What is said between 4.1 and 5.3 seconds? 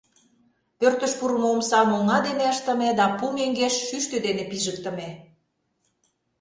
дене пижыктыме.